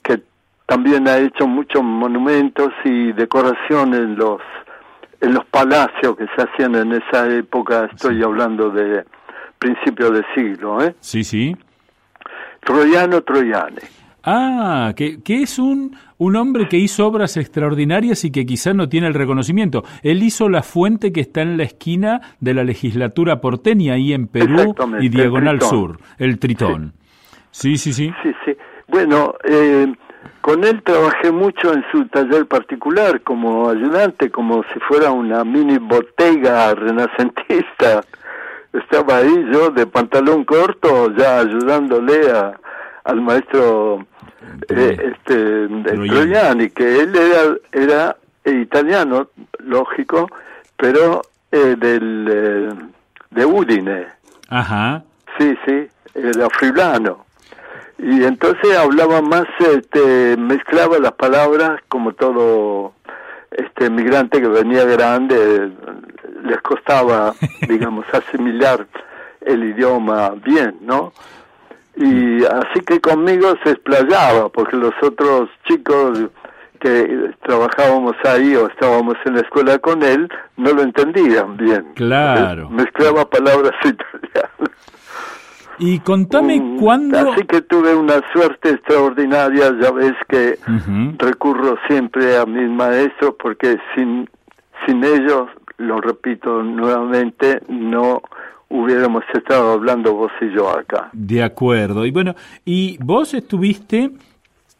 [0.03, 0.21] que
[0.65, 4.41] también ha hecho muchos monumentos y decoraciones en los
[5.21, 9.03] en los palacios que se hacían en esa época, estoy hablando de
[9.59, 10.81] principio de siglo.
[10.83, 10.95] ¿eh?
[10.99, 11.55] Sí, sí.
[12.63, 13.81] Troyano Troyane.
[14.29, 18.89] Ah, que, que es un, un hombre que hizo obras extraordinarias y que quizá no
[18.89, 19.85] tiene el reconocimiento.
[20.03, 24.27] Él hizo la fuente que está en la esquina de la legislatura porteña, ahí en
[24.27, 25.61] Perú y Diagonal.
[25.61, 26.91] Sur, el Tritón.
[27.51, 28.11] Sí, sí, sí.
[28.21, 28.57] Sí, sí.
[28.89, 29.87] Bueno, eh,
[30.41, 35.77] con él trabajé mucho en su taller particular como ayudante, como si fuera una mini
[35.77, 38.01] botega renacentista.
[38.79, 42.59] Estaba ahí yo de pantalón corto, ya ayudándole a,
[43.05, 44.05] al maestro
[44.69, 46.69] eh, este, Troiani.
[46.69, 50.27] Que él era, era italiano, lógico,
[50.77, 52.73] pero eh, del, eh,
[53.31, 54.07] de Udine.
[54.49, 55.03] Ajá.
[55.37, 57.25] Sí, sí, era friulano.
[57.99, 62.93] Y entonces hablaba más, este, mezclaba las palabras como todo
[63.57, 65.71] este migrante que venía grande,
[66.43, 67.33] les costaba,
[67.67, 68.87] digamos, asimilar
[69.41, 71.11] el idioma bien, ¿no?
[71.95, 76.29] Y así que conmigo se explayaba, porque los otros chicos
[76.79, 81.85] que trabajábamos ahí o estábamos en la escuela con él no lo entendían bien.
[81.95, 82.69] Claro.
[82.69, 84.51] Mezclaba palabras italianas.
[85.79, 87.17] Y contame Mm, cuándo...
[87.31, 90.57] Así que tuve una suerte extraordinaria, ya ves que
[91.17, 94.29] recurro siempre a mis maestros porque sin,
[94.85, 98.21] sin ellos, lo repito nuevamente, no
[98.69, 101.09] hubiéramos estado hablando vos y yo acá.
[101.13, 102.05] De acuerdo.
[102.05, 102.35] Y bueno,
[102.65, 104.11] y vos estuviste,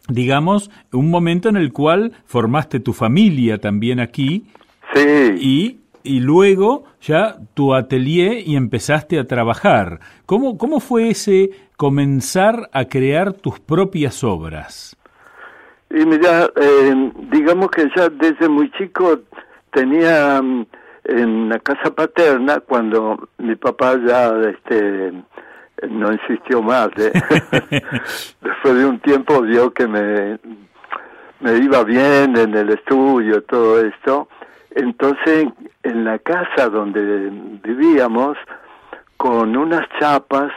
[0.09, 4.45] digamos, un momento en el cual formaste tu familia también aquí
[4.93, 5.05] Sí,
[5.39, 9.99] y, y luego ya tu atelier y empezaste a trabajar.
[10.25, 14.97] ¿Cómo, ¿Cómo fue ese comenzar a crear tus propias obras?
[15.89, 19.19] y mira, eh, digamos que ya desde muy chico
[19.71, 20.65] tenía mm,
[21.05, 25.13] en la casa paterna, cuando mi papá ya este,
[25.89, 27.11] no insistió más, ¿eh?
[28.41, 30.39] después de un tiempo vio que me,
[31.39, 34.27] me iba bien en el estudio, todo esto,
[34.77, 35.47] entonces
[35.83, 37.29] en la casa donde
[37.63, 38.37] vivíamos,
[39.17, 40.51] con unas chapas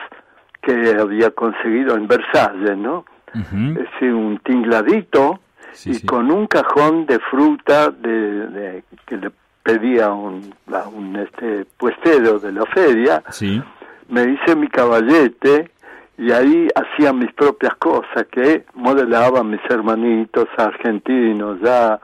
[0.61, 3.04] que había conseguido en Versalles, ¿no?
[3.33, 3.56] Ujú.
[3.56, 5.40] es decir, un tingladito
[5.72, 6.06] Sí, y sí.
[6.06, 9.30] con un cajón de fruta de, de- que le
[9.62, 13.62] pedía un, a un este puestero de la feria, Sí.
[14.09, 15.70] me hice mi caballete
[16.18, 22.00] y ahí hacía mis propias cosas que modelaba a mis hermanitos argentinos ya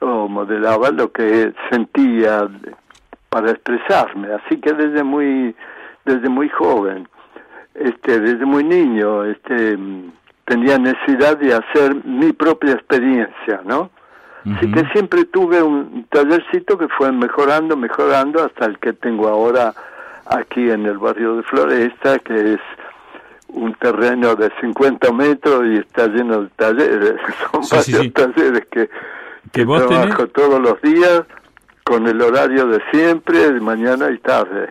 [0.00, 2.48] o modelaba lo que sentía
[3.28, 5.54] para expresarme así que desde muy
[6.04, 7.08] desde muy joven
[7.74, 9.78] este desde muy niño este
[10.44, 13.90] tenía necesidad de hacer mi propia experiencia no
[14.56, 19.74] Así que siempre tuve un tallercito que fue mejorando, mejorando hasta el que tengo ahora
[20.24, 22.60] aquí en el barrio de Floresta, que es
[23.48, 27.16] un terreno de 50 metros y está lleno de talleres.
[27.52, 28.10] Son Sí, sí, varios sí.
[28.12, 28.88] talleres que,
[29.52, 31.22] Que vos trabajo tenés- todos los días
[31.84, 34.70] con el horario de siempre, de mañana y tarde.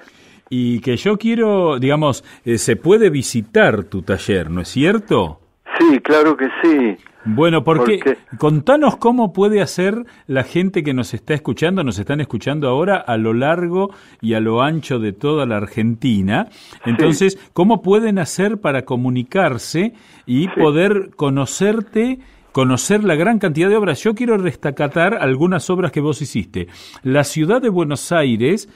[0.50, 5.40] Y que yo quiero, digamos, eh, se puede visitar tu taller, ¿no es cierto?
[5.78, 6.98] Sí, claro que sí.
[7.26, 12.22] Bueno, porque Porque- contanos cómo puede hacer la gente que nos está escuchando, nos están
[12.22, 13.90] escuchando ahora a lo largo
[14.22, 16.48] y a lo ancho de toda la Argentina.
[16.86, 19.94] Entonces, ¿cómo pueden hacer para comunicarse
[20.26, 22.20] y poder conocerte?
[22.52, 24.04] Conocer la gran cantidad de obras.
[24.04, 26.68] Yo quiero destacar algunas obras que vos hiciste.
[27.04, 28.70] La ciudad de Buenos Aires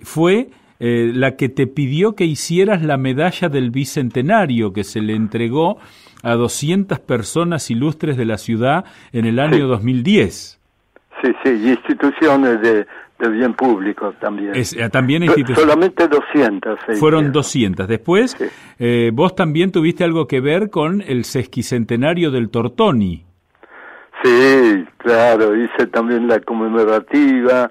[0.00, 5.14] fue eh, la que te pidió que hicieras la medalla del bicentenario que se le
[5.14, 5.78] entregó
[6.22, 10.60] a 200 personas ilustres de la ciudad en el año 2010.
[11.22, 12.86] Sí, sí, y instituciones de,
[13.18, 14.54] de bien público también.
[14.54, 16.78] Es, eh, también Solamente 200.
[16.86, 17.32] se fueron hicieron.
[17.32, 17.88] 200.
[17.88, 18.44] Después, Sí.
[18.78, 23.24] eh, vos también tuviste algo que ver con el sesquicentenario del Tortoni.
[24.22, 27.70] Sí, claro, hice también la conmemorativa.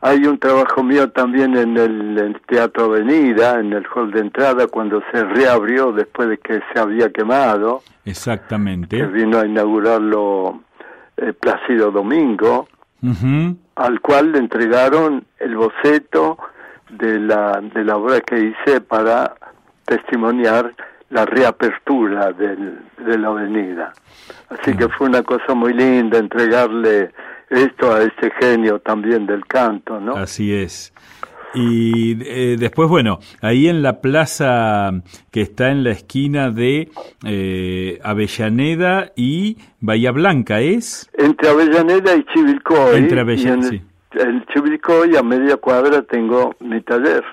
[0.00, 5.02] Hay un trabajo mío también en el, Teatro Avenida, en el hall de entrada, cuando
[5.10, 8.96] se reabrió después de que se había quemado, Exactamente.
[8.98, 10.60] que vino a inaugurarlo
[11.16, 12.68] eh, Plácido Domingo,
[13.02, 13.56] Ujú.
[13.76, 16.38] Al cual le entregaron el boceto
[16.90, 19.34] de la, de la obra que hice para
[19.84, 20.74] testimoniar
[21.10, 23.92] la reapertura del, de la avenida.
[24.48, 27.12] Así que fue una cosa muy linda entregarle
[27.48, 30.16] esto a este genio también del canto, ¿no?
[30.16, 30.92] Así es.
[31.56, 34.90] Y eh, después, bueno, ahí en la plaza
[35.30, 36.90] que está en la esquina de
[37.24, 41.10] eh, Avellaneda y Bahía Blanca, ¿es?
[41.16, 42.98] Entre Avellaneda y Chivilcoy.
[42.98, 43.80] Entre Avellaneda, sí.
[44.12, 47.24] el, el Chivilcoy a media cuadra tengo mi taller.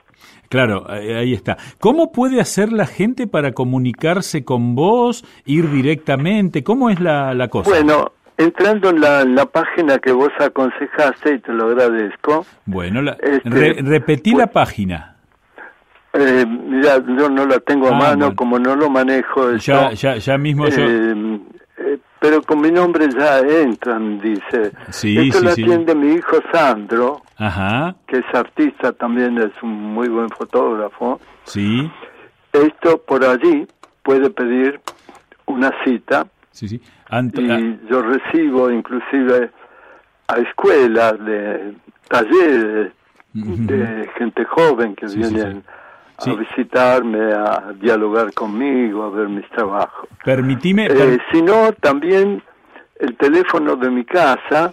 [0.48, 1.58] Claro, ahí está.
[1.80, 6.64] ¿Cómo puede hacer la gente para comunicarse con vos, ir directamente?
[6.64, 7.72] ¿Cómo es la, la cosa?
[7.72, 12.46] Bueno, entrando en la, la, página que vos aconsejaste, y te lo agradezco.
[12.66, 15.16] Bueno, la, este, repetí la pues, página.
[16.14, 18.36] Eh, mira, yo no la tengo a Ah, mano, bueno.
[18.36, 19.56] como no lo manejo.
[19.58, 20.84] Ya, ya, ya mismo yo...
[20.84, 21.40] eh,
[21.78, 24.72] eh, pero con mi nombre ya entran, dice.
[24.92, 25.64] Sí, Esto sí, lo sí.
[25.64, 31.20] atiende mi hijo Sandro, Ajá, que es artista también, es un muy buen fotógrafo.
[31.46, 31.92] sí,
[32.54, 33.68] Esto por allí
[34.04, 34.80] puede pedir
[35.48, 36.82] una cita sí, sí.
[37.34, 39.52] Y yo recibo inclusive
[40.28, 41.74] a escuelas de
[42.08, 42.94] talleres
[43.34, 45.64] de gente joven que Sí, vienen
[46.20, 46.30] sí.
[46.30, 50.08] a visitarme, a dialogar conmigo, a ver mis trabajos.
[50.24, 50.86] permitime...
[50.86, 52.42] Eh, per- si no, también
[53.00, 54.72] el teléfono de mi casa,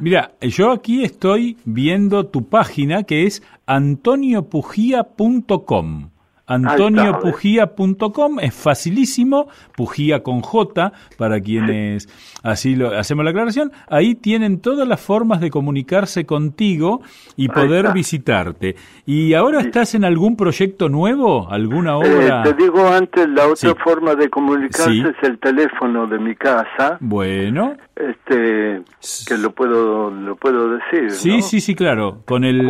[0.00, 6.10] Mira, yo aquí estoy viendo tu página que es antoniopugía.com
[6.46, 12.08] antoniopujía.com, es facilísimo, Pujía con J, para quienes
[12.42, 17.00] así lo hacemos la aclaración, ahí tienen todas las formas de comunicarse contigo
[17.36, 18.76] y poder visitarte.
[19.06, 22.42] ¿Y ahora estás en algún proyecto nuevo, alguna eh, obra?
[22.42, 26.98] Te digo antes, la otra forma de comunicarse es el teléfono de mi casa.
[27.00, 27.76] Bueno.
[27.96, 28.82] Este,
[29.28, 31.10] que lo puedo, lo puedo decir.
[31.12, 32.66] Sí, sí, sí, claro, con el...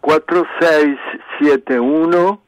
[0.00, 2.45] 4671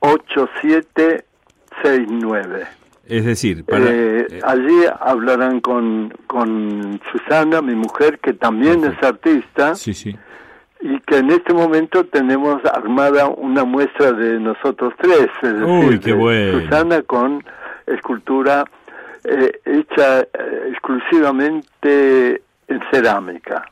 [0.00, 2.80] 8769.
[3.10, 9.74] Es decir, eh, eh, allí hablarán con, con Susana, mi mujer, que también es artista.
[9.74, 10.16] Sí, sí.
[10.80, 15.26] Y que en este momento tenemos armada una muestra de nosotros tres.
[15.42, 16.60] Es Uy, qué bueno.
[16.60, 17.42] Susana con
[17.86, 18.64] escultura
[19.24, 20.20] eh, hecha
[20.70, 23.68] exclusivamente en cerámica.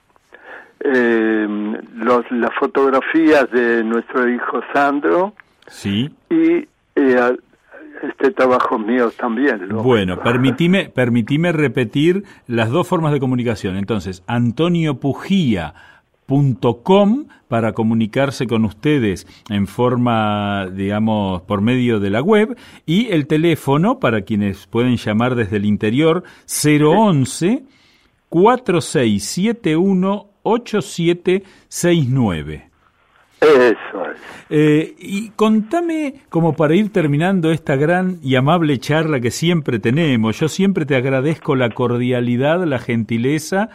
[0.80, 1.46] Eh,
[1.96, 5.34] los, las fotografías de nuestro hijo Sandro
[5.66, 6.08] Sí.
[6.30, 7.36] y eh,
[8.02, 9.68] este trabajo mío también.
[9.70, 13.76] Bueno, permitime, permitime repetir las dos formas de comunicación.
[13.76, 22.56] Entonces, antoniopugía.com para comunicarse con ustedes en forma, digamos, por medio de la web
[22.86, 27.64] y el teléfono para quienes pueden llamar desde el interior 011
[28.28, 32.68] 4671 8769.
[33.40, 34.18] Eso es.
[34.50, 40.40] Eh, y contame, como para ir terminando esta gran y amable charla que siempre tenemos,
[40.40, 43.68] yo siempre te agradezco la cordialidad, la gentileza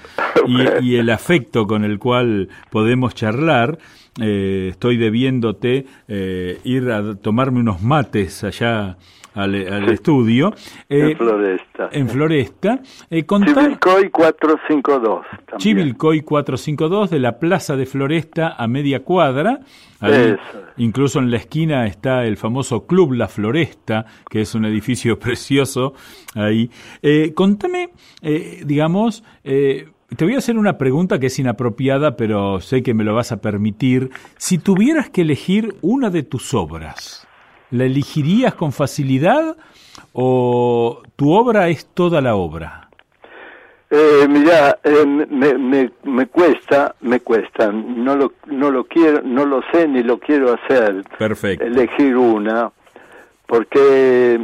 [0.48, 3.78] y, y el afecto con el cual podemos charlar.
[4.22, 8.98] Eh, estoy debiéndote eh, ir a tomarme unos mates allá
[9.34, 10.54] al, al estudio.
[10.90, 11.90] Eh, en Floresta.
[11.92, 12.82] en Floresta.
[13.10, 15.26] Eh, Chivilcoy 452.
[15.30, 15.58] También.
[15.58, 19.60] Chivilcoy 452 de la Plaza de Floresta a media cuadra.
[20.00, 20.36] Ahí,
[20.78, 25.94] incluso en la esquina está el famoso Club La Floresta, que es un edificio precioso
[26.36, 26.70] ahí.
[27.02, 32.60] Eh, contame, eh, digamos, eh, te voy a hacer una pregunta que es inapropiada, pero
[32.60, 34.12] sé que me lo vas a permitir.
[34.38, 37.28] Si tuvieras que elegir una de tus obras,
[37.74, 39.58] ¿la elegirías con facilidad
[40.14, 42.90] o tu obra es toda la obra?
[43.90, 47.72] Eh, mira, eh, me, me, me cuesta, me cuesta.
[47.72, 51.04] No lo, no lo quiero, no lo sé ni lo quiero hacer.
[51.18, 51.66] Perfecto.
[51.66, 52.72] Elegir una,
[53.48, 54.40] porque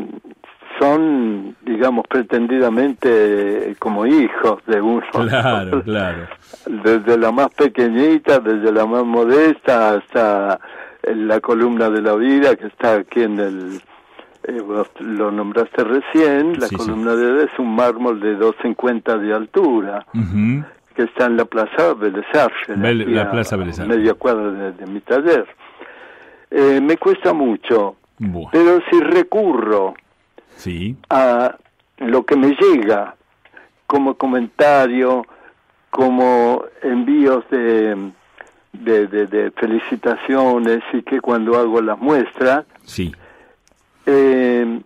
[0.79, 5.05] son, digamos, pretendidamente eh, como hijos de uno.
[5.11, 6.27] Claro, claro.
[6.65, 10.59] Desde la más pequeñita, desde la más modesta, hasta
[11.03, 13.81] en la columna de la vida que está aquí en el,
[14.43, 16.77] eh, vos lo nombraste recién, la Sí, sí.
[16.77, 20.05] columna de es un mármol de 250 de altura,
[20.95, 21.93] que está en la plaza
[22.81, 23.79] Bel- aquí la Plaza Artes.
[23.87, 25.45] media cuadra de, de mi taller.
[26.51, 29.93] Eh, me cuesta mucho, Buah, pero si recurro
[30.55, 31.55] sí, a
[31.99, 33.15] lo que me llega
[33.87, 35.25] como comentario,
[35.89, 38.11] como envíos de,
[38.79, 43.13] de, de- de felicitaciones y que cuando hago las muestras, sí.
[44.05, 44.81] eh,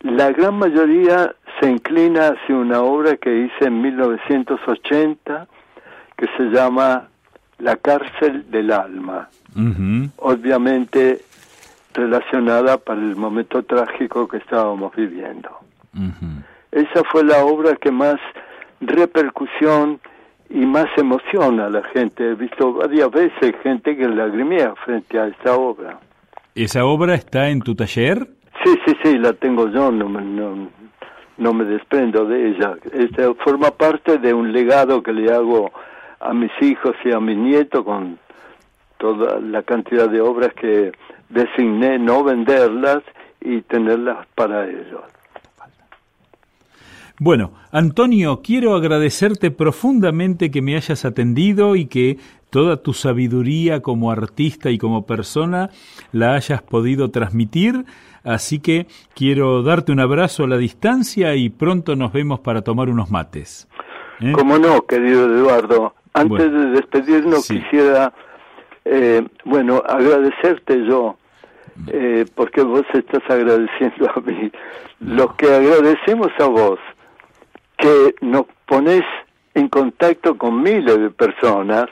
[0.00, 5.46] la gran mayoría se inclina hacia una obra que hice en 1980
[6.16, 7.08] que se llama
[7.58, 9.28] La cárcel del alma
[10.18, 11.20] obviamente
[11.94, 15.50] relacionada para el momento trágico que estábamos viviendo.
[16.70, 18.20] Esa fue la obra que más
[18.80, 19.98] repercusión
[20.50, 22.30] y más emoción a la gente.
[22.30, 25.98] He visto varias veces gente que lagrimea frente a esta obra.
[26.54, 28.26] ¿Esa obra está en tu taller?
[28.64, 30.68] Sí, sí, sí, la tengo yo, no me, no,
[31.36, 32.76] no me desprendo de ella.
[32.92, 35.70] Esta forma parte de un legado que le hago
[36.20, 38.18] a mis hijos y a mis nietos con
[38.98, 40.92] toda la cantidad de obras que
[41.28, 43.02] designé, no venderlas
[43.40, 45.02] y tenerlas para ellos.
[47.20, 52.18] Bueno, Antonio, quiero agradecerte profundamente que me hayas atendido y que
[52.50, 55.70] toda tu sabiduría como artista y como persona
[56.12, 57.84] la hayas podido transmitir.
[58.22, 62.88] Así que quiero darte un abrazo a la distancia y pronto nos vemos para tomar
[62.88, 63.68] unos mates.
[64.20, 64.32] ¿Eh?
[64.32, 65.94] Como no, querido Eduardo.
[66.14, 68.12] Antes de despedirnos quisiera,
[68.84, 71.16] eh, bueno, agradecerte yo,
[71.88, 74.50] eh, porque vos estás agradeciendo a mí.
[75.00, 76.80] Lo que agradecemos a vos,
[77.78, 79.02] que nos pones
[79.54, 81.86] en contacto con miles de personas,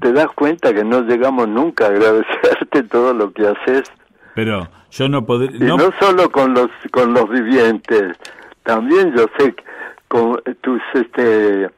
[0.00, 3.84] te das cuenta que no llegamos nunca a agradecerte todo lo que haces.
[4.34, 5.56] Pero yo no podría...
[5.56, 8.16] Y no solo con los, con los vivientes,
[8.62, 9.54] también yo sé
[10.08, 11.70] con tus este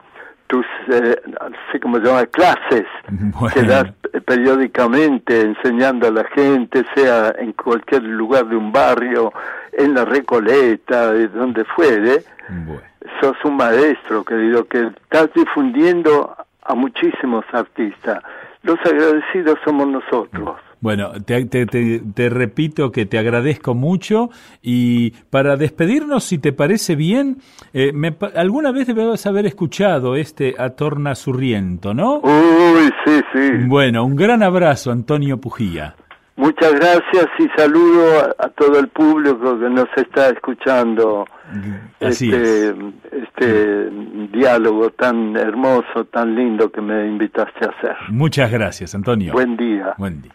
[0.46, 2.84] tus eh, no sé cómo se llama clases
[3.54, 3.92] que das
[4.26, 9.32] periódicamente enseñando a la gente sea en cualquier lugar de un barrio
[9.72, 12.24] en la Recoleta de donde fuere
[13.20, 18.22] sos un maestro querido que estás difundiendo a muchísimos artistas
[18.62, 24.30] los agradecidos somos nosotros bueno, te, te, te, repito que te agradezco mucho
[24.62, 27.36] y para despedirnos, si te parece bien,
[27.74, 32.20] eh, me, alguna vez debes haber escuchado este Atorna Surriento, ¿no?
[32.20, 33.50] Uy, sí, sí.
[33.66, 35.96] Bueno, un gran abrazo, Antonio Pujía.
[36.40, 41.26] Muchas gracias y saludo a, todo el público que nos está escuchando.
[42.00, 42.74] Así este,
[43.12, 43.90] este
[44.32, 47.96] diálogo tan hermoso, tan lindo que me invitaste a hacer.
[48.08, 49.34] Muchas gracias, Antonio.
[49.34, 49.94] Buen día.
[49.98, 50.32] Buen día.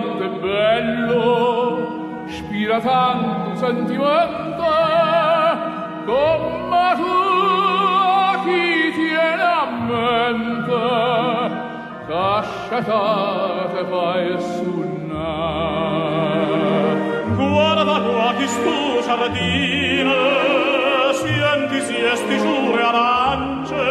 [0.00, 4.64] Quanto è bello, spira tanto sentimento,
[6.04, 7.14] come tu
[8.44, 10.82] chi tiene a mente
[12.08, 15.32] casciatate fai sunna
[17.36, 20.12] guarda qua chi stu sardina
[21.12, 23.84] senti si esti giure arance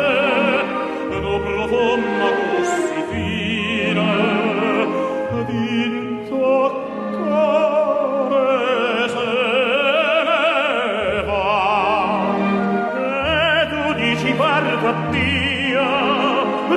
[1.09, 2.52] no profonda così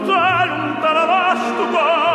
[0.06, 2.05] te lontana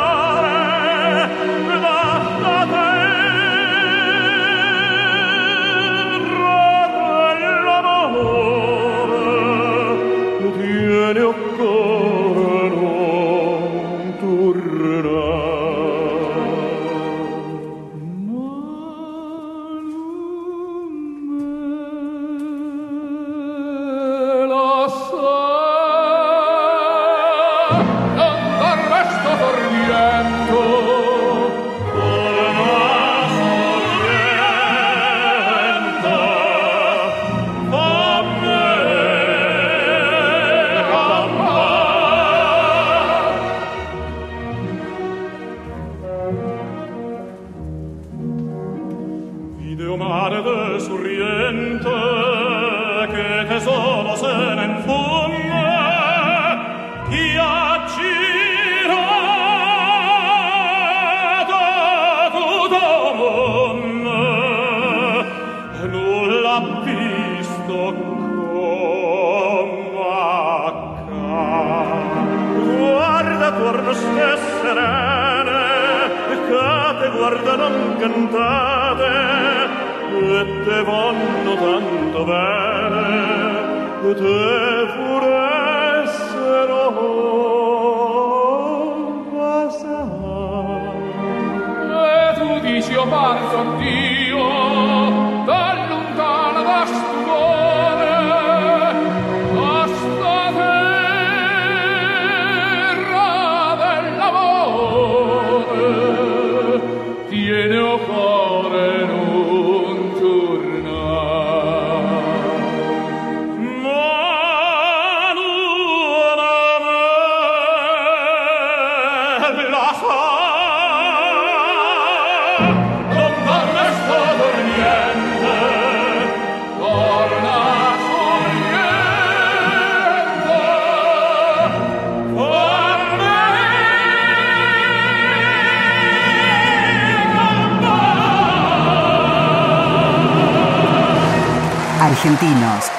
[93.12, 93.71] dici o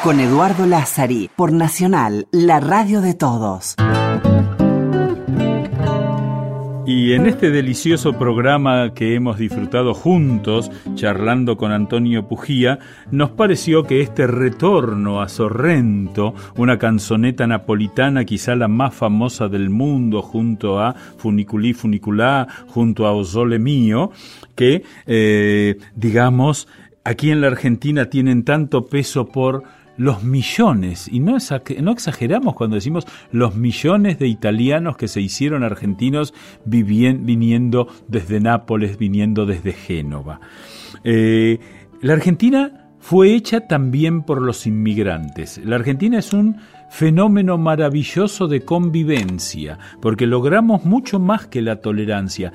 [0.02, 3.76] con Eduardo Lázari por Nacional, la radio de todos.
[6.84, 12.80] Y en este delicioso programa que hemos disfrutado juntos, charlando con Antonio Pujía,
[13.12, 19.70] nos pareció que este retorno a Sorrento, una canzoneta napolitana quizá la más famosa del
[19.70, 24.10] mundo, junto a Funiculí Funiculá, junto a Osole Mío,
[24.56, 26.66] que, eh, digamos,
[27.04, 29.62] aquí en la Argentina tienen tanto peso por
[29.96, 36.34] los millones, y no, exageramos cuando decimos los millones de italianos que se hicieron argentinos
[36.64, 40.40] viniendo desde Nápoles, viniendo desde Génova.
[41.04, 41.58] Eh,
[42.00, 45.60] la Argentina fue hecha también por los inmigrantes.
[45.64, 46.56] La Argentina es un
[46.88, 52.52] fenómeno maravilloso de convivencia, porque logramos mucho más que la tolerancia.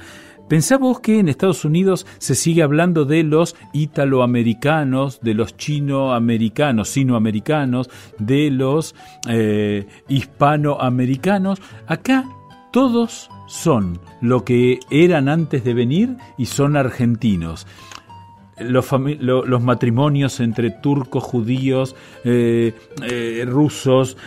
[0.47, 6.87] Pensá vos que en Estados Unidos se sigue hablando de los italoamericanos, de los chinoamericanos,
[6.87, 8.95] sinoamericanos, de los
[9.27, 11.61] eh, hispanoamericanos.
[11.85, 12.23] Acá
[12.71, 17.67] todos son lo que eran antes de venir y son argentinos.
[18.57, 18.91] Los,
[19.61, 22.73] matrimonios entre turcos, judíos, eh,
[23.03, 24.17] eh, rusos,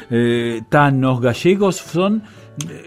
[0.68, 2.22] tanos, gallegos son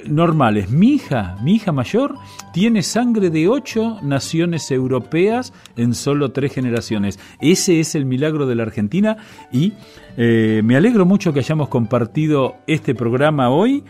[0.08, 0.70] normales.
[0.70, 2.16] Mi hija, mi hija mayor,
[2.54, 7.20] tiene sangre de ocho naciones europeas en solo tres generaciones.
[7.42, 9.18] Ese es el milagro de la Argentina
[9.52, 9.74] y
[10.18, 13.84] eh, me alegro mucho que hayamos compartido este programa hoy.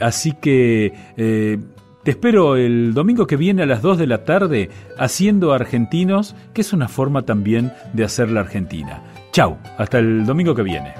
[0.00, 1.58] Así que eh,
[2.02, 6.60] te espero el domingo que viene a las 2 de la tarde haciendo argentinos, que
[6.60, 9.02] es una forma también de hacer la Argentina.
[9.32, 10.92] Chau, hasta el domingo que viene.